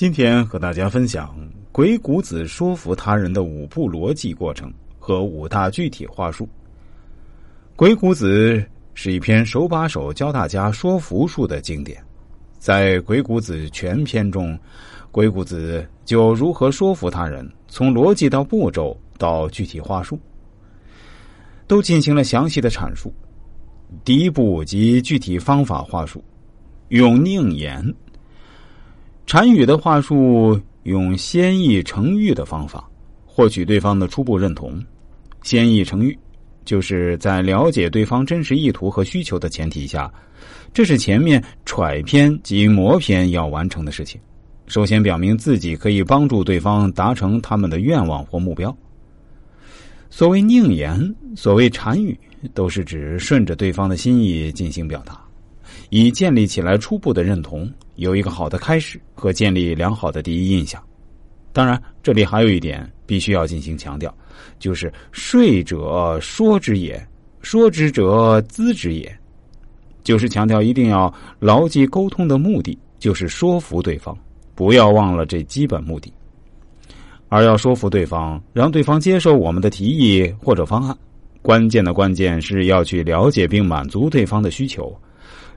[0.00, 1.36] 今天和大家分享
[1.70, 6.48] 鬼谷子说服他人的五步逻辑过程和五大具体话术。
[7.76, 12.02] 鬼谷子是一篇手把手教大家说服术的经典，
[12.58, 14.58] 在鬼谷子全篇中，
[15.12, 20.18] 鬼谷子就如何说服他人，从逻辑到步骤到具体话术，
[21.66, 23.12] 都进行了详细的阐述。
[24.02, 26.24] 第一步及具体方法话术，
[26.88, 27.94] 用宁言。
[29.30, 32.90] 禅语的话术用先意成喻的方法
[33.24, 34.84] 获取对方的初步认同。
[35.44, 36.18] 先意成喻
[36.64, 40.12] 就是在了解对方真实意图和需求的前提下，
[40.74, 44.20] 这是前面揣篇及磨篇要完成的事情。
[44.66, 48.76] 首先表明自己可以帮助对方达成他们的愿望或目标。
[50.10, 52.18] 所谓宁言，所谓禅语，
[52.52, 55.20] 都是指顺着对方的心意进行表达。
[55.90, 60.82] 以建立起来初步的认同，有一个好的开始和建立良好的第一印象。
[61.52, 64.12] 当然，这里还有一点必须要进行强调，
[64.58, 67.06] 就是“说者说之也，
[67.42, 69.14] 说之者资之也”，
[70.02, 74.16] 就是强调一定要牢记沟通的目的就是说服对方，
[74.54, 76.10] 不要忘了这基本目的。
[77.28, 80.96] 而要说服对方，让对方接受我们的提议或者方案，
[81.42, 84.96] 关键的关键是要去了解并满足对方的需求。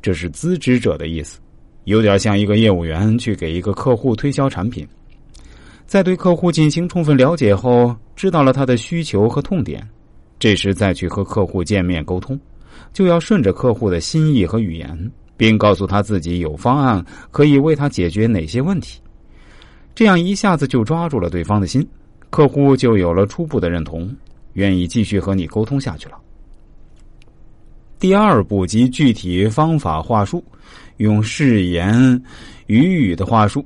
[0.00, 1.38] 这是资之者的意思，
[1.84, 4.86] 有点像一个业务员去给一个客户推销产品，
[5.86, 9.88] 在对客户进行充分了解后，知道了他的需求和痛点，
[10.38, 12.38] 这时再去和客户见面沟通，
[12.92, 19.00] 就要顺着客户的心意和语言，并告诉他自己有方案可以为他解决哪些问题，
[19.94, 21.86] 这样一下子就抓住了对方的心，
[22.28, 24.14] 客户就有了初步的认同，
[24.52, 26.16] 愿意继续和你沟通下去了。
[28.00, 30.42] 第二步及具体方法话术，
[30.96, 32.20] 用誓言
[32.66, 33.62] 语语的话术，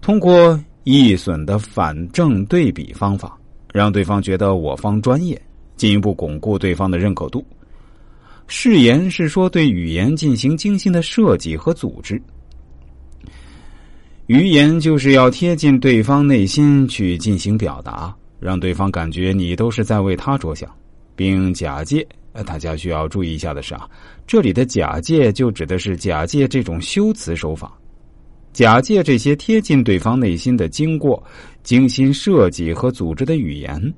[0.00, 3.36] 通过易损的反正对比方法，
[3.72, 5.40] 让对方觉得我方专业，
[5.76, 7.44] 进一步巩固对方的认可度。
[8.46, 12.22] 誓言是说对语言进行精心的设计和组织，
[14.28, 20.70] 语言就是要贴近对方内心去进行表达，让对方感觉你都是在为他着想，
[21.16, 22.06] 并假借。
[22.44, 23.88] 大家需要注意一下的是啊，
[24.26, 27.72] 这里的假借就指的是假借这种修辞手法，
[28.52, 31.22] 假借这些贴近对方内心的经过、
[31.62, 33.94] 精心设计和组织的语言，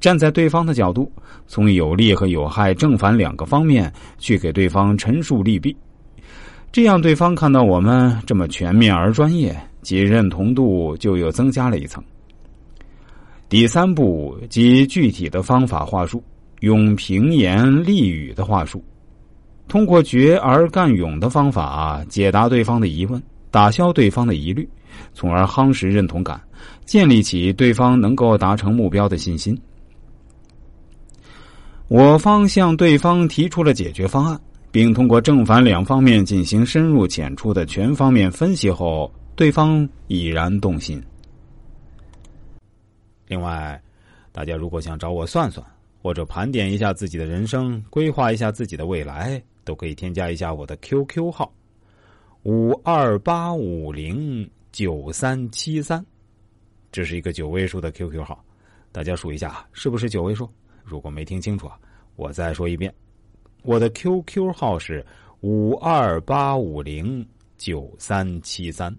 [0.00, 1.10] 站在对方的角度，
[1.46, 5.76] 从有利和有害、正反两个方面去给对方陈述利弊，
[6.72, 12.02] 这样对方看到我们这么全面而专业，其认同度就又增加了一层。
[13.48, 16.22] 第三步即具体的方法话术。
[16.60, 18.82] 用平言立语的话术，
[19.68, 24.68] 通过决而干勇的方法解答对方的疑问，打消对方的疑虑，
[25.14, 26.40] 从而夯实认同感，
[26.84, 29.58] 建立起对方能够达成目标的信心。
[31.88, 34.40] 我方向对方提出了解决方案，
[34.70, 41.02] 并通过正反两方面进行深入浅出的全方面分析后，对方已然动心。
[43.26, 43.80] 另外，
[44.30, 45.64] 大家如果想找我算算。
[46.02, 51.52] 或者盘点一下自己的人生，规划一下自己的未来，都可以添加一下我的 QQ 号：
[52.44, 56.04] 五二八五零九三七三，
[56.90, 58.42] 这是一个九位数的 QQ 号，
[58.90, 60.48] 大家数一下是不是九位数？
[60.82, 61.78] 如果没听清楚啊，
[62.16, 62.92] 我再说一遍，
[63.62, 65.04] 我的 QQ 号是
[65.40, 67.26] 五二八五零
[67.58, 68.94] 九三七三。